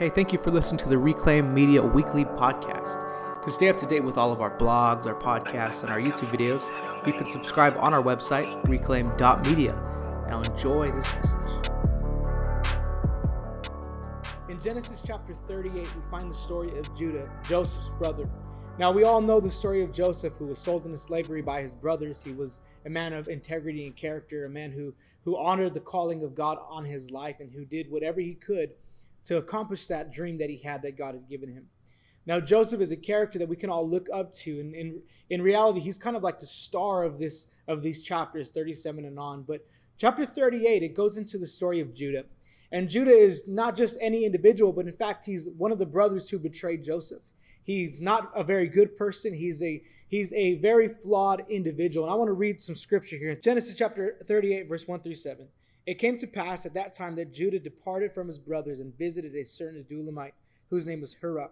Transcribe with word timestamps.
Hey, 0.00 0.08
thank 0.08 0.32
you 0.32 0.38
for 0.38 0.50
listening 0.50 0.78
to 0.78 0.88
the 0.88 0.96
Reclaim 0.96 1.52
Media 1.52 1.82
Weekly 1.82 2.24
Podcast. 2.24 3.42
To 3.42 3.50
stay 3.50 3.68
up 3.68 3.76
to 3.76 3.84
date 3.84 4.00
with 4.00 4.16
all 4.16 4.32
of 4.32 4.40
our 4.40 4.56
blogs, 4.56 5.04
our 5.04 5.14
podcasts, 5.14 5.82
and 5.82 5.92
our 5.92 5.98
YouTube 6.00 6.34
videos, 6.34 6.66
you 7.06 7.12
can 7.12 7.28
subscribe 7.28 7.76
on 7.76 7.92
our 7.92 8.02
website, 8.02 8.66
reclaim.media. 8.66 9.74
Now 10.26 10.40
enjoy 10.40 10.90
this 10.90 11.06
message. 11.16 11.70
In 14.48 14.58
Genesis 14.58 15.02
chapter 15.06 15.34
38, 15.34 15.74
we 15.74 16.10
find 16.10 16.30
the 16.30 16.34
story 16.34 16.78
of 16.78 16.96
Judah, 16.96 17.30
Joseph's 17.44 17.90
brother. 17.90 18.26
Now, 18.78 18.92
we 18.92 19.04
all 19.04 19.20
know 19.20 19.38
the 19.38 19.50
story 19.50 19.82
of 19.82 19.92
Joseph, 19.92 20.32
who 20.38 20.46
was 20.46 20.58
sold 20.58 20.86
into 20.86 20.96
slavery 20.96 21.42
by 21.42 21.60
his 21.60 21.74
brothers. 21.74 22.22
He 22.22 22.32
was 22.32 22.60
a 22.86 22.88
man 22.88 23.12
of 23.12 23.28
integrity 23.28 23.86
and 23.86 23.94
character, 23.94 24.46
a 24.46 24.48
man 24.48 24.72
who, 24.72 24.94
who 25.26 25.36
honored 25.36 25.74
the 25.74 25.80
calling 25.80 26.22
of 26.22 26.34
God 26.34 26.56
on 26.70 26.86
his 26.86 27.10
life 27.10 27.36
and 27.38 27.52
who 27.52 27.66
did 27.66 27.90
whatever 27.90 28.18
he 28.22 28.32
could 28.32 28.70
to 29.24 29.36
accomplish 29.36 29.86
that 29.86 30.12
dream 30.12 30.38
that 30.38 30.50
he 30.50 30.58
had 30.58 30.82
that 30.82 30.96
God 30.96 31.14
had 31.14 31.28
given 31.28 31.52
him. 31.52 31.66
Now, 32.26 32.38
Joseph 32.38 32.80
is 32.80 32.92
a 32.92 32.96
character 32.96 33.38
that 33.38 33.48
we 33.48 33.56
can 33.56 33.70
all 33.70 33.88
look 33.88 34.08
up 34.12 34.32
to, 34.32 34.60
and 34.60 34.74
in, 34.74 35.02
in 35.30 35.42
reality, 35.42 35.80
he's 35.80 35.98
kind 35.98 36.16
of 36.16 36.22
like 36.22 36.38
the 36.38 36.46
star 36.46 37.02
of 37.02 37.18
this 37.18 37.54
of 37.66 37.82
these 37.82 38.02
chapters, 38.02 38.50
37 38.50 39.04
and 39.04 39.18
on. 39.18 39.42
But 39.42 39.66
chapter 39.96 40.26
38, 40.26 40.82
it 40.82 40.94
goes 40.94 41.16
into 41.16 41.38
the 41.38 41.46
story 41.46 41.80
of 41.80 41.94
Judah. 41.94 42.24
And 42.72 42.88
Judah 42.88 43.10
is 43.10 43.48
not 43.48 43.74
just 43.74 43.98
any 44.00 44.24
individual, 44.24 44.72
but 44.72 44.86
in 44.86 44.92
fact, 44.92 45.24
he's 45.24 45.48
one 45.56 45.72
of 45.72 45.78
the 45.78 45.86
brothers 45.86 46.30
who 46.30 46.38
betrayed 46.38 46.84
Joseph. 46.84 47.22
He's 47.62 48.00
not 48.00 48.30
a 48.34 48.44
very 48.44 48.68
good 48.68 48.96
person. 48.96 49.34
He's 49.34 49.62
a 49.62 49.82
he's 50.10 50.32
a 50.34 50.54
very 50.56 50.88
flawed 50.88 51.44
individual. 51.48 52.04
And 52.04 52.12
I 52.12 52.16
want 52.16 52.28
to 52.28 52.34
read 52.34 52.60
some 52.60 52.74
scripture 52.74 53.16
here. 53.16 53.34
Genesis 53.34 53.74
chapter 53.74 54.18
38, 54.24 54.68
verse 54.68 54.86
1 54.86 55.00
through 55.00 55.14
7. 55.14 55.48
It 55.86 55.94
came 55.94 56.18
to 56.18 56.26
pass 56.26 56.66
at 56.66 56.74
that 56.74 56.92
time 56.92 57.16
that 57.16 57.32
Judah 57.32 57.58
departed 57.58 58.12
from 58.12 58.26
his 58.26 58.38
brothers 58.38 58.80
and 58.80 58.96
visited 58.98 59.34
a 59.34 59.44
certain 59.44 59.82
Adullamite, 59.82 60.32
whose 60.68 60.84
name 60.84 61.00
was 61.00 61.16
Hirah. 61.22 61.50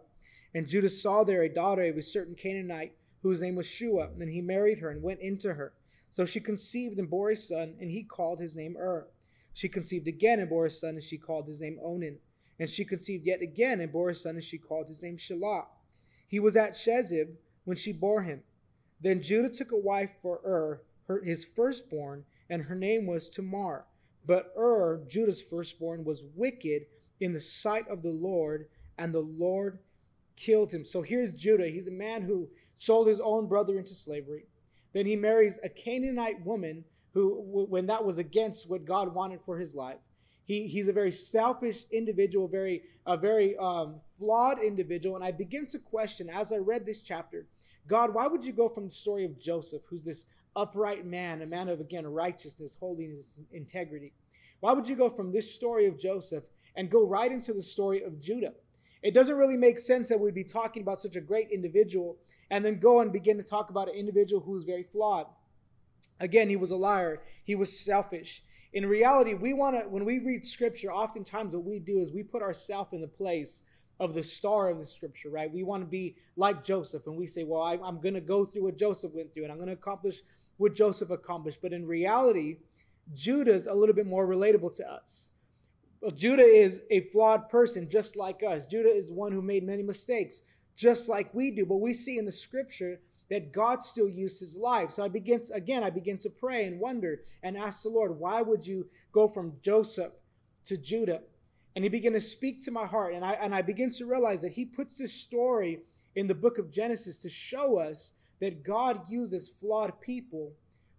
And 0.54 0.68
Judah 0.68 0.90
saw 0.90 1.24
there 1.24 1.42
a 1.42 1.52
daughter 1.52 1.84
of 1.84 1.96
a 1.96 2.02
certain 2.02 2.34
Canaanite, 2.34 2.94
whose 3.22 3.40
name 3.40 3.56
was 3.56 3.66
Shua, 3.66 4.10
and 4.18 4.30
he 4.30 4.40
married 4.40 4.80
her 4.80 4.90
and 4.90 5.02
went 5.02 5.20
into 5.20 5.54
her. 5.54 5.72
So 6.10 6.24
she 6.24 6.40
conceived 6.40 6.98
and 6.98 7.08
bore 7.08 7.30
a 7.30 7.36
son, 7.36 7.74
and 7.80 7.90
he 7.90 8.02
called 8.02 8.40
his 8.40 8.56
name 8.56 8.76
Ur. 8.76 9.08
She 9.52 9.68
conceived 9.68 10.06
again 10.06 10.40
and 10.40 10.48
bore 10.48 10.66
a 10.66 10.70
son, 10.70 10.90
and 10.90 11.02
she 11.02 11.18
called 11.18 11.46
his 11.46 11.60
name 11.60 11.78
Onan. 11.82 12.18
And 12.58 12.68
she 12.68 12.84
conceived 12.84 13.26
yet 13.26 13.42
again 13.42 13.80
and 13.80 13.92
bore 13.92 14.10
a 14.10 14.14
son, 14.14 14.36
and 14.36 14.44
she 14.44 14.58
called 14.58 14.88
his 14.88 15.02
name 15.02 15.16
Shelah. 15.16 15.66
He 16.26 16.40
was 16.40 16.56
at 16.56 16.72
Chezib 16.72 17.36
when 17.68 17.76
she 17.76 17.92
bore 17.92 18.22
him. 18.22 18.42
Then 18.98 19.20
Judah 19.20 19.50
took 19.50 19.72
a 19.72 19.76
wife 19.76 20.12
for 20.22 20.40
Ur, 20.42 20.80
her, 21.06 21.22
his 21.22 21.44
firstborn, 21.44 22.24
and 22.48 22.62
her 22.62 22.74
name 22.74 23.06
was 23.06 23.28
Tamar. 23.28 23.84
But 24.24 24.54
Ur, 24.58 25.04
Judah's 25.06 25.42
firstborn, 25.42 26.02
was 26.02 26.24
wicked 26.34 26.86
in 27.20 27.32
the 27.32 27.42
sight 27.42 27.86
of 27.88 28.00
the 28.00 28.08
Lord, 28.08 28.68
and 28.96 29.12
the 29.12 29.20
Lord 29.20 29.80
killed 30.34 30.72
him. 30.72 30.86
So 30.86 31.02
here's 31.02 31.34
Judah. 31.34 31.68
He's 31.68 31.88
a 31.88 31.92
man 31.92 32.22
who 32.22 32.48
sold 32.74 33.06
his 33.06 33.20
own 33.20 33.48
brother 33.48 33.78
into 33.78 33.92
slavery. 33.92 34.46
Then 34.94 35.04
he 35.04 35.14
marries 35.14 35.60
a 35.62 35.68
Canaanite 35.68 36.46
woman 36.46 36.86
who, 37.12 37.66
when 37.68 37.84
that 37.88 38.02
was 38.02 38.16
against 38.16 38.70
what 38.70 38.86
God 38.86 39.14
wanted 39.14 39.42
for 39.42 39.58
his 39.58 39.74
life. 39.74 39.98
He, 40.48 40.66
he's 40.66 40.88
a 40.88 40.94
very 40.94 41.10
selfish 41.10 41.84
individual, 41.92 42.48
very 42.48 42.82
a 43.04 43.18
very 43.18 43.54
um, 43.58 43.96
flawed 44.18 44.58
individual. 44.58 45.14
And 45.14 45.22
I 45.22 45.30
begin 45.30 45.66
to 45.66 45.78
question 45.78 46.30
as 46.30 46.54
I 46.54 46.56
read 46.56 46.86
this 46.86 47.02
chapter, 47.02 47.44
God, 47.88 48.14
why 48.14 48.28
would 48.28 48.44
you 48.44 48.52
go 48.52 48.68
from 48.68 48.84
the 48.84 48.90
story 48.90 49.24
of 49.24 49.38
Joseph, 49.38 49.82
who's 49.88 50.04
this 50.04 50.26
upright 50.58 51.06
man, 51.06 51.40
a 51.40 51.46
man 51.46 51.68
of, 51.68 51.80
again, 51.80 52.06
righteousness, 52.06 52.76
holiness, 52.78 53.40
integrity. 53.52 54.12
Why 54.60 54.72
would 54.72 54.88
you 54.88 54.96
go 54.96 55.08
from 55.08 55.32
this 55.32 55.54
story 55.54 55.86
of 55.86 55.98
Joseph 55.98 56.44
and 56.74 56.90
go 56.90 57.06
right 57.06 57.30
into 57.30 57.52
the 57.52 57.62
story 57.62 58.02
of 58.02 58.20
Judah? 58.20 58.54
It 59.02 59.14
doesn't 59.14 59.36
really 59.36 59.56
make 59.56 59.78
sense 59.78 60.08
that 60.08 60.18
we'd 60.18 60.34
be 60.34 60.42
talking 60.42 60.82
about 60.82 60.98
such 60.98 61.14
a 61.14 61.20
great 61.20 61.50
individual 61.50 62.18
and 62.50 62.64
then 62.64 62.80
go 62.80 63.00
and 63.00 63.12
begin 63.12 63.36
to 63.36 63.44
talk 63.44 63.70
about 63.70 63.88
an 63.88 63.94
individual 63.94 64.42
who 64.42 64.56
is 64.56 64.64
very 64.64 64.82
flawed. 64.82 65.26
Again, 66.18 66.48
he 66.48 66.56
was 66.56 66.72
a 66.72 66.76
liar, 66.76 67.22
he 67.44 67.54
was 67.54 67.78
selfish. 67.78 68.42
In 68.72 68.86
reality, 68.86 69.34
we 69.34 69.52
want 69.52 69.76
to, 69.76 69.88
when 69.88 70.04
we 70.04 70.18
read 70.18 70.44
scripture, 70.44 70.92
oftentimes 70.92 71.54
what 71.54 71.64
we 71.64 71.78
do 71.78 72.00
is 72.00 72.12
we 72.12 72.24
put 72.24 72.42
ourselves 72.42 72.92
in 72.92 73.00
the 73.00 73.06
place 73.06 73.62
of 74.00 74.14
the 74.14 74.22
star 74.22 74.68
of 74.68 74.78
the 74.78 74.84
scripture, 74.84 75.28
right? 75.28 75.52
We 75.52 75.62
want 75.62 75.82
to 75.82 75.88
be 75.88 76.16
like 76.36 76.62
Joseph, 76.62 77.06
and 77.06 77.16
we 77.16 77.26
say, 77.26 77.44
well, 77.44 77.62
I, 77.62 77.74
am 77.74 78.00
going 78.00 78.14
to 78.14 78.20
go 78.20 78.44
through 78.44 78.64
what 78.64 78.78
Joseph 78.78 79.12
went 79.14 79.34
through, 79.34 79.44
and 79.44 79.52
I'm 79.52 79.58
going 79.58 79.68
to 79.68 79.74
accomplish 79.74 80.20
what 80.56 80.74
Joseph 80.74 81.10
accomplished. 81.10 81.60
But 81.60 81.72
in 81.72 81.86
reality, 81.86 82.58
Judah's 83.12 83.66
a 83.66 83.74
little 83.74 83.94
bit 83.94 84.06
more 84.06 84.26
relatable 84.26 84.76
to 84.76 84.90
us. 84.90 85.32
Well, 86.00 86.12
Judah 86.12 86.44
is 86.44 86.82
a 86.90 87.08
flawed 87.10 87.48
person 87.48 87.90
just 87.90 88.16
like 88.16 88.42
us. 88.42 88.66
Judah 88.66 88.94
is 88.94 89.10
one 89.10 89.32
who 89.32 89.42
made 89.42 89.64
many 89.64 89.82
mistakes 89.82 90.42
just 90.76 91.08
like 91.08 91.34
we 91.34 91.50
do. 91.50 91.66
But 91.66 91.78
we 91.78 91.92
see 91.92 92.18
in 92.18 92.24
the 92.24 92.30
scripture 92.30 93.00
that 93.30 93.52
God 93.52 93.82
still 93.82 94.08
used 94.08 94.40
his 94.40 94.56
life. 94.56 94.90
So 94.90 95.04
I 95.04 95.08
begin 95.08 95.40
to, 95.42 95.54
again, 95.54 95.82
I 95.82 95.90
begin 95.90 96.16
to 96.18 96.30
pray 96.30 96.64
and 96.64 96.80
wonder 96.80 97.22
and 97.42 97.56
ask 97.56 97.82
the 97.82 97.88
Lord, 97.88 98.18
why 98.18 98.42
would 98.42 98.66
you 98.66 98.86
go 99.12 99.26
from 99.26 99.54
Joseph 99.60 100.12
to 100.64 100.76
Judah? 100.76 101.22
And 101.78 101.84
he 101.84 101.90
began 101.90 102.14
to 102.14 102.20
speak 102.20 102.60
to 102.62 102.72
my 102.72 102.86
heart. 102.86 103.14
And 103.14 103.24
I 103.24 103.34
and 103.34 103.54
I 103.54 103.62
begin 103.62 103.92
to 103.92 104.04
realize 104.04 104.42
that 104.42 104.54
he 104.54 104.64
puts 104.64 104.98
this 104.98 105.12
story 105.12 105.78
in 106.16 106.26
the 106.26 106.34
book 106.34 106.58
of 106.58 106.72
Genesis 106.72 107.20
to 107.20 107.28
show 107.28 107.78
us 107.78 108.14
that 108.40 108.64
God 108.64 109.08
uses 109.08 109.46
flawed 109.46 110.00
people 110.00 110.54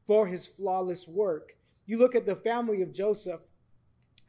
for 0.07 0.28
his 0.28 0.47
flawless 0.47 1.06
work. 1.06 1.57
You 1.85 1.97
look 2.00 2.16
at 2.16 2.25
the 2.25 2.34
family 2.34 2.81
of 2.81 2.94
Joseph. 2.94 3.41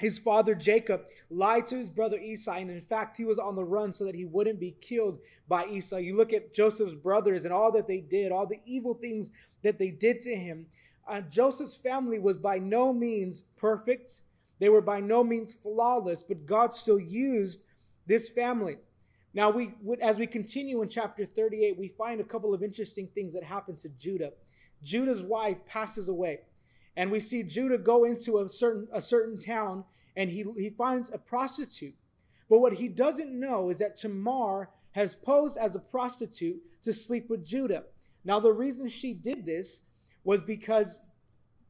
His 0.01 0.19
father 0.19 0.57
Jacob 0.57 1.03
lied 1.31 1.67
to 1.67 1.77
his 1.77 1.89
brother 1.89 2.19
Esau, 2.19 2.55
and 2.55 2.69
in 2.69 2.81
fact, 2.81 3.17
he 3.17 3.25
was 3.25 3.39
on 3.39 3.55
the 3.55 3.63
run 3.63 3.93
so 3.93 4.05
that 4.05 4.17
he 4.17 4.25
wouldn't 4.25 4.59
be 4.59 4.75
killed 4.81 5.21
by 5.47 5.67
Esau. 5.67 5.99
You 5.99 6.17
look 6.17 6.33
at 6.33 6.53
Joseph's 6.53 6.95
brothers 6.95 7.45
and 7.45 7.55
all 7.55 7.71
that 7.71 7.87
they 7.87 8.01
did, 8.01 8.33
all 8.33 8.49
the 8.49 8.59
evil 8.67 8.95
things 8.95 9.31
that 9.63 9.79
they 9.79 9.93
did 9.93 10.19
to 10.23 10.35
him. 10.35 10.67
Uh, 11.07 11.21
Joseph's 11.21 11.77
family 11.77 12.19
was 12.19 12.37
by 12.37 12.59
no 12.59 12.93
means 12.93 13.43
perfect, 13.57 14.23
they 14.61 14.69
were 14.69 14.83
by 14.83 15.01
no 15.01 15.25
means 15.25 15.53
flawless, 15.55 16.23
but 16.23 16.47
God 16.47 16.73
still 16.73 17.01
used 17.01 17.65
this 18.07 18.29
family. 18.29 18.77
Now, 19.33 19.51
we 19.51 19.75
as 20.01 20.19
we 20.19 20.27
continue 20.27 20.83
in 20.83 20.89
chapter 20.89 21.25
38, 21.25 21.79
we 21.79 21.89
find 21.89 22.21
a 22.21 22.25
couple 22.25 22.53
of 22.53 22.63
interesting 22.63 23.09
things 23.09 23.35
that 23.35 23.45
happen 23.45 23.77
to 23.77 23.89
Judah. 23.89 24.33
Judah's 24.83 25.23
wife 25.23 25.65
passes 25.67 26.09
away, 26.09 26.41
and 26.97 27.11
we 27.11 27.21
see 27.21 27.43
Judah 27.43 27.79
go 27.79 28.05
into 28.05 28.39
a 28.39 28.49
certain 28.49 28.89
a 28.93 29.01
certain 29.01 29.37
town, 29.37 29.85
and 30.17 30.31
he 30.31 30.45
he 30.57 30.71
finds 30.71 31.13
a 31.13 31.19
prostitute. 31.19 31.95
But 32.49 32.59
what 32.59 32.75
he 32.75 32.89
doesn't 32.89 33.33
know 33.33 33.71
is 33.71 33.79
that 33.79 33.97
Tamar 33.97 34.71
has 34.93 35.15
posed 35.15 35.57
as 35.57 35.77
a 35.77 35.81
prostitute 35.81 36.61
to 36.83 36.93
sleep 36.93 37.31
with 37.31 37.45
Judah. 37.45 37.85
Now, 38.25 38.41
the 38.41 38.53
reason 38.53 38.89
she 38.89 39.15
did 39.15 39.47
this 39.47 39.87
was 40.25 40.43
because 40.43 40.99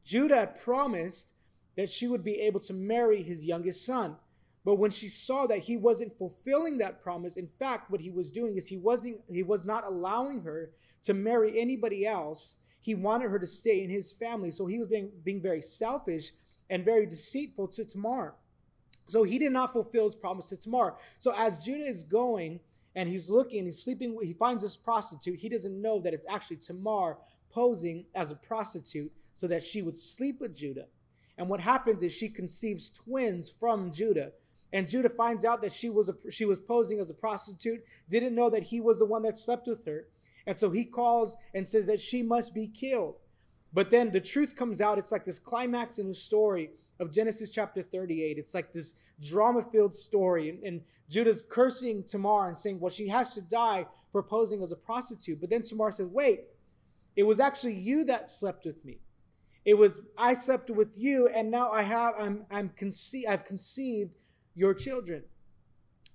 Judah 0.03 0.53
promised 0.63 1.35
that 1.77 1.89
she 1.89 2.07
would 2.07 2.23
be 2.23 2.39
able 2.41 2.59
to 2.61 2.73
marry 2.73 3.21
his 3.23 3.45
youngest 3.45 3.85
son. 3.85 4.17
But 4.63 4.75
when 4.75 4.91
she 4.91 5.07
saw 5.07 5.47
that 5.47 5.59
he 5.59 5.75
wasn't 5.75 6.17
fulfilling 6.17 6.77
that 6.77 7.01
promise, 7.01 7.37
in 7.37 7.47
fact, 7.47 7.89
what 7.89 8.01
he 8.01 8.11
was 8.11 8.31
doing 8.31 8.57
is 8.57 8.67
he 8.67 8.77
wasn't 8.77 9.21
he 9.27 9.41
was 9.41 9.65
not 9.65 9.85
allowing 9.85 10.41
her 10.41 10.71
to 11.03 11.13
marry 11.13 11.59
anybody 11.59 12.05
else. 12.05 12.59
He 12.81 12.93
wanted 12.95 13.31
her 13.31 13.39
to 13.39 13.47
stay 13.47 13.83
in 13.83 13.89
his 13.89 14.11
family. 14.11 14.51
So 14.51 14.65
he 14.65 14.79
was 14.79 14.87
being, 14.87 15.11
being 15.23 15.41
very 15.41 15.61
selfish 15.61 16.31
and 16.69 16.85
very 16.85 17.05
deceitful 17.05 17.67
to 17.69 17.85
Tamar. 17.85 18.35
So 19.07 19.23
he 19.23 19.37
did 19.37 19.51
not 19.51 19.73
fulfill 19.73 20.05
his 20.05 20.15
promise 20.15 20.47
to 20.47 20.57
Tamar. 20.57 20.95
So 21.19 21.33
as 21.35 21.63
Judah 21.63 21.85
is 21.85 22.03
going 22.03 22.59
and 22.95 23.09
he's 23.09 23.29
looking, 23.29 23.65
he's 23.65 23.83
sleeping, 23.83 24.17
he 24.21 24.33
finds 24.33 24.63
this 24.63 24.75
prostitute. 24.75 25.39
He 25.39 25.49
doesn't 25.49 25.81
know 25.81 25.99
that 25.99 26.13
it's 26.13 26.25
actually 26.29 26.57
Tamar 26.57 27.17
posing 27.51 28.05
as 28.15 28.31
a 28.31 28.35
prostitute 28.35 29.11
so 29.33 29.47
that 29.47 29.63
she 29.63 29.81
would 29.81 29.95
sleep 29.95 30.39
with 30.39 30.55
Judah. 30.55 30.87
And 31.41 31.49
what 31.49 31.61
happens 31.61 32.03
is 32.03 32.13
she 32.13 32.29
conceives 32.29 32.87
twins 32.87 33.49
from 33.49 33.91
Judah. 33.91 34.33
And 34.71 34.87
Judah 34.87 35.09
finds 35.09 35.43
out 35.43 35.63
that 35.63 35.73
she 35.73 35.89
was 35.89 36.07
a, 36.07 36.31
she 36.31 36.45
was 36.45 36.59
posing 36.59 36.99
as 36.99 37.09
a 37.09 37.15
prostitute, 37.15 37.83
didn't 38.07 38.35
know 38.35 38.51
that 38.51 38.61
he 38.61 38.79
was 38.79 38.99
the 38.99 39.07
one 39.07 39.23
that 39.23 39.35
slept 39.35 39.65
with 39.65 39.83
her. 39.85 40.05
And 40.45 40.59
so 40.59 40.69
he 40.69 40.85
calls 40.85 41.35
and 41.55 41.67
says 41.67 41.87
that 41.87 41.99
she 41.99 42.21
must 42.21 42.53
be 42.53 42.67
killed. 42.67 43.15
But 43.73 43.89
then 43.89 44.11
the 44.11 44.21
truth 44.21 44.55
comes 44.55 44.81
out. 44.81 44.99
It's 44.99 45.11
like 45.11 45.25
this 45.25 45.39
climax 45.39 45.97
in 45.97 46.07
the 46.07 46.13
story 46.13 46.69
of 46.99 47.11
Genesis 47.11 47.49
chapter 47.49 47.81
38. 47.81 48.37
It's 48.37 48.53
like 48.53 48.71
this 48.71 49.01
drama 49.19 49.63
filled 49.63 49.95
story. 49.95 50.47
And, 50.47 50.63
and, 50.63 50.81
Judah's 51.09 51.41
cursing 51.41 52.03
Tamar 52.03 52.47
and 52.47 52.55
saying, 52.55 52.79
well, 52.79 52.91
she 52.91 53.07
has 53.07 53.33
to 53.33 53.41
die 53.41 53.87
for 54.11 54.21
posing 54.23 54.61
as 54.61 54.71
a 54.71 54.77
prostitute. 54.77 55.41
But 55.41 55.49
then 55.49 55.63
Tamar 55.63 55.91
says, 55.91 56.07
wait, 56.07 56.43
it 57.17 57.23
was 57.23 57.39
actually 57.39 57.73
you 57.73 58.05
that 58.05 58.29
slept 58.29 58.63
with 58.63 58.85
me. 58.85 58.99
It 59.63 59.75
was 59.75 60.01
I 60.17 60.33
slept 60.33 60.69
with 60.69 60.97
you, 60.97 61.27
and 61.27 61.51
now 61.51 61.71
I 61.71 61.83
have 61.83 62.15
I'm 62.17 62.45
I'm 62.49 62.69
conce- 62.69 63.27
I've 63.27 63.45
conceived 63.45 64.15
your 64.55 64.73
children. 64.73 65.23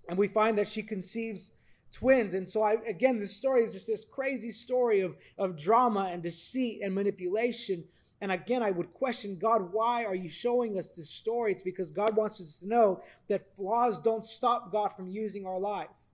And 0.08 0.19
we 0.19 0.28
find 0.28 0.56
that 0.58 0.69
she 0.69 0.82
conceives 0.82 1.52
twins. 1.93 2.34
And 2.34 2.48
so 2.48 2.62
I 2.62 2.76
again, 2.87 3.19
this 3.19 3.37
story 3.37 3.62
is 3.62 3.72
just 3.72 3.87
this 3.87 4.04
crazy 4.04 4.50
story 4.50 5.00
of, 5.00 5.16
of 5.38 5.56
drama 5.56 6.08
and 6.12 6.22
deceit 6.22 6.81
and 6.82 6.94
manipulation. 6.94 7.84
And 8.20 8.32
again, 8.32 8.62
I 8.62 8.70
would 8.70 8.93
question 8.93 9.38
God, 9.38 9.72
why 9.72 10.04
are 10.04 10.14
you 10.14 10.28
showing 10.28 10.78
us 10.78 10.90
this 10.92 11.10
story? 11.10 11.52
It's 11.52 11.62
because 11.62 11.90
God 11.90 12.16
wants 12.16 12.40
us 12.40 12.56
to 12.58 12.66
know 12.66 13.02
that 13.28 13.54
flaws 13.56 13.99
don't 13.99 14.25
stop 14.25 14.72
God 14.72 14.88
from 14.88 15.10
using 15.10 15.46
our 15.46 15.58
life. 15.58 16.05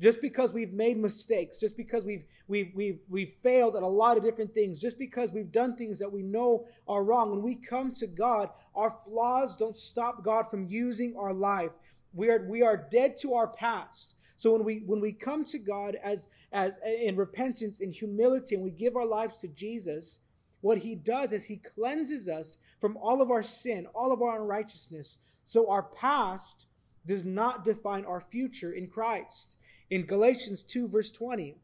Just 0.00 0.22
because 0.22 0.54
we've 0.54 0.72
made 0.72 0.96
mistakes, 0.96 1.58
just 1.58 1.76
because 1.76 2.06
we've, 2.06 2.24
we've, 2.48 2.72
we've, 2.74 3.00
we've 3.08 3.34
failed 3.42 3.76
at 3.76 3.82
a 3.82 3.86
lot 3.86 4.16
of 4.16 4.22
different 4.22 4.54
things, 4.54 4.80
just 4.80 4.98
because 4.98 5.32
we've 5.32 5.52
done 5.52 5.76
things 5.76 5.98
that 5.98 6.10
we 6.10 6.22
know 6.22 6.66
are 6.88 7.04
wrong, 7.04 7.30
when 7.30 7.42
we 7.42 7.54
come 7.54 7.92
to 7.92 8.06
God, 8.06 8.48
our 8.74 8.90
flaws 9.04 9.56
don't 9.56 9.76
stop 9.76 10.24
God 10.24 10.50
from 10.50 10.66
using 10.66 11.16
our 11.18 11.34
life. 11.34 11.72
We 12.14 12.30
are, 12.30 12.46
we 12.48 12.62
are 12.62 12.88
dead 12.90 13.16
to 13.18 13.34
our 13.34 13.48
past. 13.48 14.16
So 14.36 14.52
when 14.52 14.64
we 14.64 14.82
when 14.86 15.02
we 15.02 15.12
come 15.12 15.44
to 15.44 15.58
God 15.58 15.96
as 16.02 16.28
as 16.50 16.78
in 16.84 17.14
repentance 17.14 17.80
in 17.80 17.92
humility 17.92 18.54
and 18.54 18.64
we 18.64 18.70
give 18.70 18.96
our 18.96 19.04
lives 19.04 19.36
to 19.42 19.48
Jesus, 19.48 20.20
what 20.62 20.78
he 20.78 20.94
does 20.94 21.32
is 21.32 21.44
he 21.44 21.58
cleanses 21.58 22.26
us 22.26 22.56
from 22.80 22.96
all 22.96 23.20
of 23.20 23.30
our 23.30 23.42
sin, 23.42 23.86
all 23.94 24.12
of 24.12 24.22
our 24.22 24.40
unrighteousness. 24.40 25.18
So 25.44 25.70
our 25.70 25.82
past 25.82 26.64
does 27.06 27.24
not 27.24 27.64
define 27.64 28.06
our 28.06 28.20
future 28.20 28.72
in 28.72 28.88
Christ. 28.88 29.58
In 29.90 30.06
Galatians 30.06 30.62
2, 30.62 30.88
verse 30.88 31.10
20, 31.10 31.56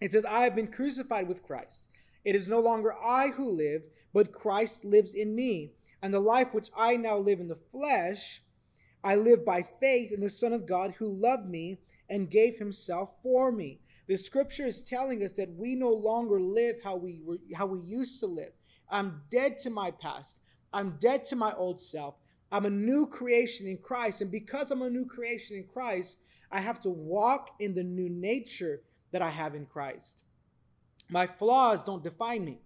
it 0.00 0.12
says, 0.12 0.24
I 0.24 0.44
have 0.44 0.56
been 0.56 0.72
crucified 0.72 1.28
with 1.28 1.42
Christ. 1.42 1.88
It 2.24 2.34
is 2.34 2.48
no 2.48 2.60
longer 2.60 2.94
I 2.94 3.28
who 3.28 3.50
live, 3.50 3.82
but 4.14 4.32
Christ 4.32 4.84
lives 4.84 5.12
in 5.12 5.34
me. 5.34 5.72
And 6.00 6.12
the 6.12 6.20
life 6.20 6.54
which 6.54 6.70
I 6.76 6.96
now 6.96 7.18
live 7.18 7.40
in 7.40 7.48
the 7.48 7.54
flesh, 7.54 8.42
I 9.04 9.16
live 9.16 9.44
by 9.44 9.62
faith 9.62 10.12
in 10.12 10.20
the 10.20 10.30
Son 10.30 10.52
of 10.52 10.66
God 10.66 10.94
who 10.98 11.08
loved 11.08 11.48
me 11.48 11.78
and 12.08 12.30
gave 12.30 12.58
himself 12.58 13.14
for 13.22 13.52
me. 13.52 13.80
The 14.08 14.16
scripture 14.16 14.66
is 14.66 14.82
telling 14.82 15.22
us 15.22 15.32
that 15.32 15.56
we 15.56 15.74
no 15.74 15.90
longer 15.90 16.40
live 16.40 16.82
how 16.82 16.96
we 16.96 17.20
were 17.24 17.38
how 17.54 17.66
we 17.66 17.78
used 17.78 18.18
to 18.20 18.26
live. 18.26 18.52
I'm 18.90 19.22
dead 19.30 19.58
to 19.58 19.70
my 19.70 19.90
past. 19.90 20.40
I'm 20.72 20.96
dead 20.98 21.24
to 21.24 21.36
my 21.36 21.52
old 21.54 21.80
self. 21.80 22.16
I'm 22.50 22.66
a 22.66 22.70
new 22.70 23.06
creation 23.06 23.66
in 23.66 23.78
Christ. 23.78 24.20
And 24.20 24.30
because 24.30 24.70
I'm 24.70 24.82
a 24.82 24.90
new 24.90 25.06
creation 25.06 25.56
in 25.56 25.64
Christ, 25.64 26.18
I 26.52 26.60
have 26.60 26.80
to 26.82 26.90
walk 26.90 27.50
in 27.58 27.74
the 27.74 27.82
new 27.82 28.10
nature 28.10 28.82
that 29.10 29.22
I 29.22 29.30
have 29.30 29.54
in 29.54 29.66
Christ. 29.66 30.24
My 31.08 31.26
flaws 31.26 31.82
don't 31.82 32.04
define 32.04 32.44
me. 32.44 32.58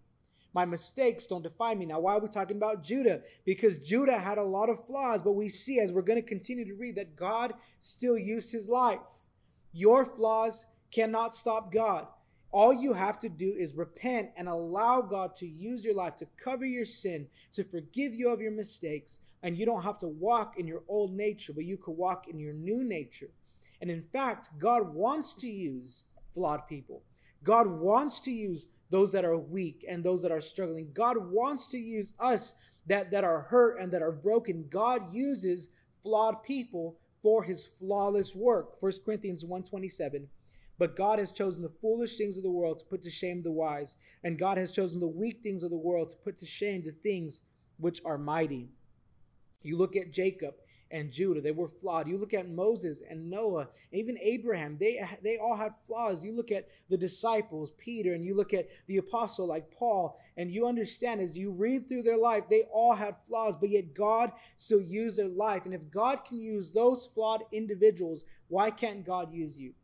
My 0.52 0.64
mistakes 0.64 1.26
don't 1.26 1.42
define 1.42 1.78
me. 1.78 1.86
Now, 1.86 2.00
why 2.00 2.14
are 2.14 2.20
we 2.20 2.28
talking 2.28 2.56
about 2.56 2.82
Judah? 2.82 3.20
Because 3.44 3.78
Judah 3.78 4.18
had 4.18 4.38
a 4.38 4.42
lot 4.42 4.70
of 4.70 4.86
flaws, 4.86 5.22
but 5.22 5.32
we 5.32 5.48
see 5.48 5.78
as 5.78 5.92
we're 5.92 6.02
going 6.02 6.20
to 6.20 6.26
continue 6.26 6.64
to 6.64 6.74
read 6.74 6.96
that 6.96 7.14
God 7.14 7.52
still 7.78 8.16
used 8.16 8.52
his 8.52 8.68
life. 8.68 9.26
Your 9.72 10.04
flaws 10.04 10.66
cannot 10.90 11.34
stop 11.34 11.70
God. 11.70 12.06
All 12.50 12.72
you 12.72 12.94
have 12.94 13.18
to 13.18 13.28
do 13.28 13.54
is 13.58 13.74
repent 13.74 14.30
and 14.36 14.48
allow 14.48 15.02
God 15.02 15.34
to 15.36 15.46
use 15.46 15.84
your 15.84 15.94
life 15.94 16.16
to 16.16 16.26
cover 16.42 16.64
your 16.64 16.86
sin, 16.86 17.26
to 17.52 17.62
forgive 17.62 18.14
you 18.14 18.30
of 18.30 18.40
your 18.40 18.52
mistakes. 18.52 19.20
And 19.42 19.58
you 19.58 19.66
don't 19.66 19.82
have 19.82 19.98
to 19.98 20.08
walk 20.08 20.58
in 20.58 20.66
your 20.66 20.82
old 20.88 21.12
nature, 21.12 21.52
but 21.52 21.64
you 21.64 21.76
can 21.76 21.96
walk 21.96 22.28
in 22.28 22.38
your 22.38 22.54
new 22.54 22.82
nature. 22.82 23.28
And 23.80 23.90
in 23.90 24.02
fact, 24.02 24.48
God 24.58 24.94
wants 24.94 25.34
to 25.34 25.48
use 25.48 26.06
flawed 26.32 26.66
people. 26.68 27.02
God 27.42 27.66
wants 27.66 28.20
to 28.20 28.30
use 28.30 28.66
those 28.90 29.12
that 29.12 29.24
are 29.24 29.36
weak 29.36 29.84
and 29.88 30.02
those 30.02 30.22
that 30.22 30.32
are 30.32 30.40
struggling. 30.40 30.90
God 30.92 31.16
wants 31.30 31.66
to 31.68 31.78
use 31.78 32.14
us 32.18 32.54
that, 32.86 33.10
that 33.10 33.24
are 33.24 33.42
hurt 33.50 33.80
and 33.80 33.92
that 33.92 34.02
are 34.02 34.12
broken. 34.12 34.66
God 34.70 35.12
uses 35.12 35.70
flawed 36.02 36.42
people 36.42 36.98
for 37.22 37.42
his 37.42 37.66
flawless 37.66 38.34
work. 38.34 38.80
1 38.80 38.92
Corinthians 39.04 39.44
127 39.44 40.28
but 40.78 40.96
God 40.96 41.18
has 41.18 41.32
chosen 41.32 41.62
the 41.62 41.68
foolish 41.68 42.16
things 42.16 42.36
of 42.36 42.42
the 42.42 42.50
world 42.50 42.78
to 42.78 42.84
put 42.84 43.02
to 43.02 43.10
shame 43.10 43.42
the 43.42 43.52
wise, 43.52 43.96
and 44.22 44.38
God 44.38 44.58
has 44.58 44.70
chosen 44.70 45.00
the 45.00 45.06
weak 45.06 45.40
things 45.42 45.62
of 45.62 45.70
the 45.70 45.76
world 45.76 46.10
to 46.10 46.16
put 46.16 46.36
to 46.38 46.46
shame 46.46 46.82
the 46.82 46.90
things 46.90 47.42
which 47.78 48.00
are 48.04 48.18
mighty. 48.18 48.68
You 49.62 49.76
look 49.76 49.96
at 49.96 50.12
Jacob 50.12 50.54
and 50.90 51.10
Judah, 51.10 51.40
they 51.40 51.52
were 51.52 51.68
flawed. 51.68 52.06
You 52.06 52.16
look 52.16 52.34
at 52.34 52.48
Moses 52.48 53.02
and 53.08 53.28
Noah, 53.28 53.68
even 53.92 54.18
Abraham, 54.18 54.76
they, 54.78 55.04
they 55.22 55.36
all 55.36 55.56
had 55.56 55.74
flaws. 55.86 56.24
You 56.24 56.32
look 56.32 56.52
at 56.52 56.68
the 56.88 56.96
disciples, 56.96 57.72
Peter, 57.76 58.14
and 58.14 58.24
you 58.24 58.34
look 58.34 58.54
at 58.54 58.68
the 58.86 58.98
apostle 58.98 59.46
like 59.46 59.72
Paul, 59.72 60.18
and 60.36 60.50
you 60.50 60.66
understand 60.66 61.20
as 61.20 61.36
you 61.36 61.50
read 61.50 61.88
through 61.88 62.04
their 62.04 62.16
life, 62.16 62.44
they 62.48 62.62
all 62.72 62.94
had 62.94 63.16
flaws, 63.26 63.56
but 63.56 63.70
yet 63.70 63.94
God 63.94 64.32
still 64.54 64.80
used 64.80 65.18
their 65.18 65.28
life. 65.28 65.64
And 65.64 65.74
if 65.74 65.90
God 65.90 66.24
can 66.24 66.40
use 66.40 66.72
those 66.72 67.04
flawed 67.06 67.42
individuals, 67.50 68.24
why 68.48 68.70
can't 68.70 69.04
God 69.04 69.32
use 69.32 69.58
you? 69.58 69.74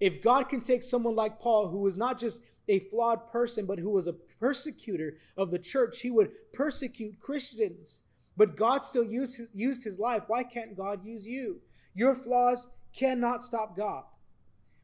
If 0.00 0.22
God 0.22 0.48
can 0.48 0.60
take 0.60 0.82
someone 0.82 1.14
like 1.14 1.38
Paul, 1.38 1.68
who 1.68 1.78
was 1.78 1.96
not 1.96 2.18
just 2.18 2.42
a 2.68 2.80
flawed 2.80 3.30
person, 3.30 3.64
but 3.64 3.78
who 3.78 3.90
was 3.90 4.06
a 4.06 4.12
persecutor 4.40 5.14
of 5.36 5.50
the 5.50 5.58
church, 5.58 6.00
he 6.00 6.10
would 6.10 6.32
persecute 6.52 7.20
Christians. 7.20 8.02
But 8.36 8.56
God 8.56 8.84
still 8.84 9.04
used 9.04 9.38
his, 9.38 9.48
used 9.54 9.84
his 9.84 9.98
life. 9.98 10.24
Why 10.26 10.42
can't 10.42 10.76
God 10.76 11.04
use 11.04 11.26
you? 11.26 11.60
Your 11.94 12.14
flaws 12.14 12.68
cannot 12.94 13.42
stop 13.42 13.76
God. 13.76 14.04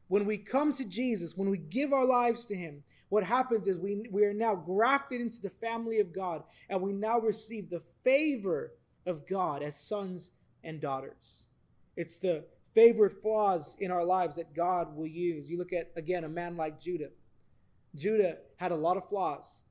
When 0.07 0.25
we 0.25 0.37
come 0.37 0.73
to 0.73 0.87
Jesus, 0.87 1.37
when 1.37 1.49
we 1.49 1.57
give 1.57 1.93
our 1.93 2.05
lives 2.05 2.45
to 2.47 2.55
him, 2.55 2.83
what 3.09 3.23
happens 3.23 3.67
is 3.67 3.79
we, 3.79 4.07
we 4.11 4.25
are 4.25 4.33
now 4.33 4.55
grafted 4.55 5.21
into 5.21 5.39
the 5.39 5.49
family 5.49 5.99
of 5.99 6.13
God 6.13 6.43
and 6.69 6.81
we 6.81 6.93
now 6.93 7.19
receive 7.19 7.69
the 7.69 7.83
favor 8.03 8.73
of 9.05 9.27
God 9.27 9.61
as 9.61 9.75
sons 9.75 10.31
and 10.63 10.81
daughters. 10.81 11.47
It's 11.95 12.19
the 12.19 12.45
favorite 12.73 13.21
flaws 13.21 13.77
in 13.79 13.91
our 13.91 14.03
lives 14.03 14.35
that 14.37 14.55
God 14.55 14.95
will 14.95 15.07
use. 15.07 15.49
You 15.49 15.57
look 15.57 15.73
at, 15.73 15.91
again, 15.95 16.23
a 16.23 16.29
man 16.29 16.57
like 16.57 16.79
Judah. 16.79 17.09
Judah 17.95 18.37
had 18.57 18.71
a 18.71 18.75
lot 18.75 18.97
of 18.97 19.07
flaws. 19.07 19.61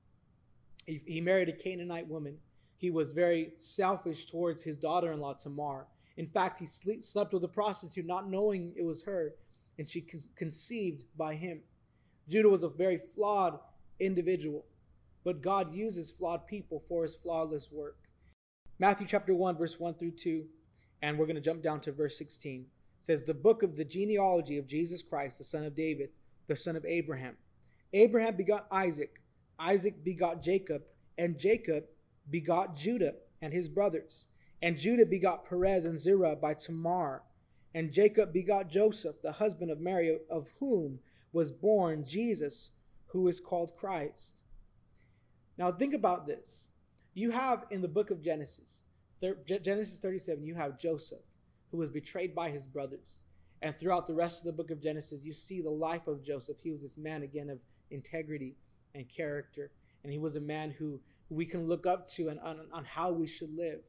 He, 0.87 1.03
he 1.07 1.21
married 1.21 1.49
a 1.49 1.53
Canaanite 1.53 2.09
woman. 2.09 2.39
He 2.83 2.91
was 2.91 3.13
very 3.13 3.53
selfish 3.59 4.27
towards 4.27 4.65
his 4.65 4.77
daughter 4.77 5.13
in 5.13 5.21
law, 5.21 5.35
Tamar. 5.35 5.87
In 6.17 6.27
fact, 6.27 6.59
he 6.59 6.67
sleep, 6.67 7.05
slept 7.05 7.33
with 7.33 7.45
a 7.45 7.49
prostitute, 7.49 8.05
not 8.05 8.29
knowing 8.29 8.75
it 8.77 8.85
was 8.85 9.05
her, 9.05 9.37
and 9.79 9.89
she 9.89 10.01
con- 10.01 10.21
conceived 10.35 11.05
by 11.17 11.37
him. 11.37 11.61
Judah 12.29 12.49
was 12.49 12.65
a 12.65 12.69
very 12.69 12.99
flawed 12.99 13.61
individual, 14.01 14.65
but 15.23 15.43
God 15.43 15.73
uses 15.73 16.11
flawed 16.11 16.49
people 16.49 16.81
for 16.81 17.03
his 17.05 17.15
flawless 17.15 17.71
work. 17.71 17.99
Matthew 18.81 19.07
chapter 19.07 19.33
1, 19.33 19.57
verse 19.57 19.79
1 19.79 19.95
through 19.95 20.17
2, 20.17 20.45
and 21.03 21.17
we're 21.17 21.27
going 21.27 21.37
to 21.37 21.41
jump 21.41 21.63
down 21.63 21.79
to 21.83 21.93
verse 21.93 22.19
16 22.19 22.67
says 22.99 23.25
the 23.25 23.35
book 23.35 23.63
of 23.63 23.77
the 23.77 23.85
genealogy 23.85 24.59
of 24.59 24.67
Jesus 24.67 25.03
Christ, 25.03 25.39
the 25.39 25.45
son 25.45 25.65
of 25.65 25.75
David, 25.75 26.11
the 26.47 26.57
son 26.57 26.77
of 26.77 26.85
Abraham. 26.85 27.37
Abraham 27.93 28.37
begot 28.37 28.67
Isaac, 28.71 29.21
Isaac 29.59 30.05
begot 30.05 30.41
Jacob, 30.41 30.83
and 31.19 31.39
Jacob 31.39 31.85
begot 32.31 32.77
Judah 32.77 33.15
and 33.41 33.53
his 33.53 33.69
brothers. 33.69 34.29
And 34.61 34.79
Judah 34.79 35.07
begot 35.07 35.49
Perez 35.49 35.85
and 35.85 35.99
Zerah 35.99 36.37
by 36.37 36.55
Tamar. 36.55 37.23
And 37.75 37.93
Jacob 37.93 38.33
begot 38.33 38.71
Joseph, 38.71 39.23
the 39.23 39.33
husband 39.33 39.71
of 39.71 39.81
Mary, 39.81 40.19
of 40.31 40.51
whom 40.61 41.01
was 41.33 41.51
born 41.51 42.05
Jesus, 42.05 42.71
who 43.09 43.27
is 43.29 43.41
called 43.41 43.77
Christ. 43.77 44.43
Now 45.57 45.73
think 45.73 45.95
about 45.95 46.27
this. 46.27 46.71
You 47.15 47.31
have 47.31 47.65
in 47.71 47.81
the 47.81 47.89
book 47.89 48.11
of 48.11 48.23
Genesis, 48.23 48.85
Genesis 49.47 49.99
37, 49.99 50.45
you 50.45 50.55
have 50.55 50.79
Joseph 50.79 51.23
who 51.73 51.79
was 51.79 51.91
betrayed 51.91 52.35
by 52.35 52.51
his 52.51 52.67
brothers. 52.67 53.23
And 53.61 53.75
throughout 53.75 54.07
the 54.07 54.15
rest 54.15 54.41
of 54.41 54.47
the 54.47 54.63
book 54.63 54.71
of 54.71 54.81
Genesis, 54.81 55.25
you 55.25 55.33
see 55.33 55.61
the 55.61 55.71
life 55.71 56.07
of 56.07 56.23
Joseph. 56.23 56.61
He 56.61 56.71
was 56.71 56.83
this 56.83 56.97
man, 56.97 57.23
again, 57.23 57.49
of 57.49 57.63
integrity 57.91 58.57
and 58.95 59.09
character. 59.09 59.71
And 60.05 60.13
he 60.13 60.19
was 60.19 60.37
a 60.37 60.41
man 60.41 60.73
who 60.73 61.01
we 61.33 61.47
can 61.47 61.67
look 61.67 61.87
up 61.87 62.07
to 62.07 62.29
and 62.29 62.39
on, 62.41 62.61
on 62.73 62.85
how 62.85 63.11
we 63.11 63.27
should 63.27 63.57
live. 63.57 63.81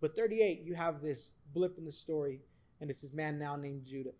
But 0.00 0.14
38, 0.14 0.62
you 0.62 0.74
have 0.74 1.00
this 1.00 1.32
blip 1.52 1.78
in 1.78 1.84
the 1.84 1.90
story, 1.90 2.40
and 2.80 2.90
it's 2.90 3.02
this 3.02 3.12
man 3.12 3.38
now 3.38 3.56
named 3.56 3.84
Judah, 3.84 4.14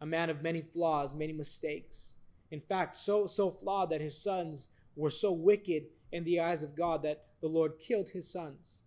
a 0.00 0.06
man 0.06 0.30
of 0.30 0.42
many 0.42 0.60
flaws, 0.60 1.12
many 1.12 1.32
mistakes. 1.32 2.16
In 2.50 2.60
fact, 2.60 2.94
so 2.94 3.26
so 3.26 3.50
flawed 3.50 3.90
that 3.90 4.00
his 4.00 4.16
sons 4.16 4.68
were 4.96 5.10
so 5.10 5.32
wicked 5.32 5.84
in 6.10 6.24
the 6.24 6.40
eyes 6.40 6.62
of 6.62 6.76
God 6.76 7.02
that 7.02 7.26
the 7.40 7.48
Lord 7.48 7.78
killed 7.78 8.10
his 8.10 8.30
sons. 8.30 8.82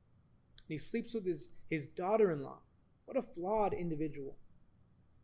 And 0.68 0.74
he 0.74 0.78
sleeps 0.78 1.14
with 1.14 1.26
his, 1.26 1.50
his 1.70 1.88
daughter-in-law. 1.88 2.60
What 3.06 3.18
a 3.18 3.22
flawed 3.22 3.74
individual. 3.74 4.38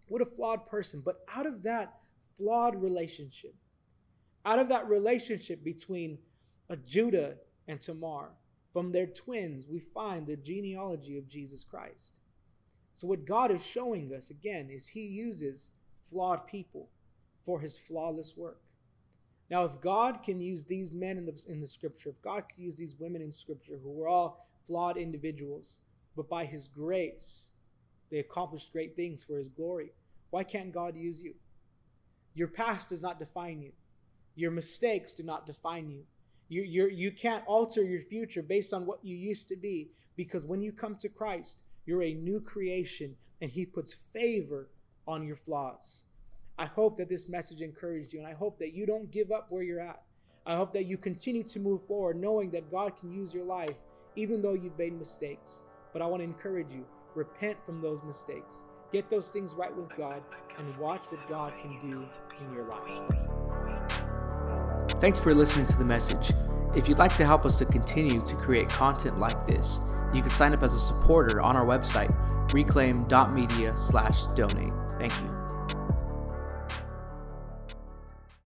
What 0.07 0.21
a 0.21 0.25
flawed 0.25 0.67
person. 0.67 1.01
But 1.03 1.21
out 1.33 1.45
of 1.45 1.63
that 1.63 1.99
flawed 2.37 2.81
relationship, 2.81 3.55
out 4.45 4.59
of 4.59 4.69
that 4.69 4.87
relationship 4.87 5.63
between 5.63 6.19
a 6.69 6.75
Judah 6.75 7.37
and 7.67 7.81
Tamar, 7.81 8.29
from 8.71 8.91
their 8.91 9.07
twins, 9.07 9.67
we 9.67 9.79
find 9.79 10.27
the 10.27 10.37
genealogy 10.37 11.17
of 11.17 11.27
Jesus 11.27 11.63
Christ. 11.63 12.19
So, 12.93 13.07
what 13.07 13.25
God 13.25 13.51
is 13.51 13.65
showing 13.65 14.13
us 14.13 14.29
again 14.29 14.69
is 14.71 14.89
He 14.89 15.01
uses 15.01 15.71
flawed 16.09 16.47
people 16.47 16.89
for 17.43 17.59
His 17.59 17.77
flawless 17.77 18.35
work. 18.35 18.61
Now, 19.49 19.63
if 19.65 19.79
God 19.79 20.23
can 20.23 20.39
use 20.39 20.65
these 20.65 20.91
men 20.91 21.17
in 21.17 21.25
the, 21.25 21.45
in 21.47 21.61
the 21.61 21.67
scripture, 21.67 22.09
if 22.09 22.21
God 22.21 22.49
can 22.49 22.63
use 22.63 22.75
these 22.75 22.95
women 22.99 23.21
in 23.21 23.31
scripture 23.31 23.79
who 23.81 23.91
were 23.91 24.07
all 24.07 24.47
flawed 24.65 24.97
individuals, 24.97 25.79
but 26.15 26.29
by 26.29 26.45
His 26.45 26.67
grace, 26.67 27.51
they 28.09 28.19
accomplished 28.19 28.73
great 28.73 28.95
things 28.95 29.23
for 29.23 29.37
His 29.37 29.49
glory. 29.49 29.91
Why 30.29 30.43
can't 30.43 30.73
God 30.73 30.95
use 30.95 31.21
you? 31.21 31.35
Your 32.33 32.47
past 32.47 32.89
does 32.89 33.01
not 33.01 33.19
define 33.19 33.61
you. 33.61 33.71
Your 34.35 34.51
mistakes 34.51 35.13
do 35.13 35.23
not 35.23 35.45
define 35.45 35.89
you. 35.89 36.03
You 36.49 36.63
you 36.63 36.87
you 36.87 37.11
can't 37.11 37.43
alter 37.45 37.83
your 37.83 38.01
future 38.01 38.41
based 38.41 38.73
on 38.73 38.85
what 38.85 39.03
you 39.03 39.15
used 39.15 39.49
to 39.49 39.55
be 39.55 39.89
because 40.15 40.45
when 40.45 40.61
you 40.61 40.71
come 40.71 40.95
to 40.97 41.09
Christ, 41.09 41.63
you're 41.85 42.03
a 42.03 42.13
new 42.13 42.39
creation 42.39 43.15
and 43.41 43.51
he 43.51 43.65
puts 43.65 43.93
favor 43.93 44.69
on 45.07 45.25
your 45.25 45.35
flaws. 45.35 46.05
I 46.57 46.65
hope 46.65 46.97
that 46.97 47.09
this 47.09 47.29
message 47.29 47.61
encouraged 47.61 48.13
you 48.13 48.19
and 48.19 48.27
I 48.27 48.33
hope 48.33 48.59
that 48.59 48.73
you 48.73 48.85
don't 48.85 49.11
give 49.11 49.31
up 49.31 49.47
where 49.49 49.63
you're 49.63 49.79
at. 49.79 50.01
I 50.45 50.55
hope 50.55 50.73
that 50.73 50.85
you 50.85 50.97
continue 50.97 51.43
to 51.43 51.59
move 51.59 51.85
forward 51.85 52.17
knowing 52.17 52.49
that 52.51 52.71
God 52.71 52.97
can 52.97 53.11
use 53.11 53.33
your 53.33 53.45
life 53.45 53.75
even 54.15 54.41
though 54.41 54.53
you've 54.53 54.77
made 54.77 54.97
mistakes. 54.97 55.61
But 55.93 56.01
I 56.01 56.05
want 56.05 56.21
to 56.21 56.25
encourage 56.25 56.71
you 56.71 56.85
repent 57.15 57.57
from 57.65 57.79
those 57.79 58.03
mistakes, 58.03 58.65
get 58.91 59.09
those 59.09 59.31
things 59.31 59.55
right 59.55 59.75
with 59.75 59.89
God, 59.95 60.21
and 60.57 60.77
watch 60.77 61.01
what 61.09 61.27
God 61.27 61.53
can 61.59 61.79
do 61.79 62.05
in 62.39 62.53
your 62.53 62.65
life. 62.65 63.36
Thanks 64.99 65.19
for 65.19 65.31
listening 65.33 65.65
to 65.67 65.77
the 65.77 65.85
message. 65.85 66.31
If 66.75 66.89
you'd 66.89 66.97
like 66.97 67.15
to 67.17 67.25
help 67.25 67.45
us 67.45 67.59
to 67.59 67.65
continue 67.65 68.19
to 68.21 68.35
create 68.35 68.67
content 68.67 69.19
like 69.19 69.45
this, 69.45 69.79
you 70.13 70.21
can 70.21 70.31
sign 70.31 70.53
up 70.53 70.63
as 70.63 70.73
a 70.73 70.79
supporter 70.79 71.41
on 71.41 71.55
our 71.55 71.65
website, 71.65 72.13
reclaim.media/donate. 72.51 74.73
Thank 74.97 75.13
you. 75.21 75.46